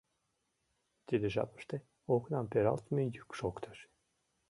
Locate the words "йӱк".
3.15-3.29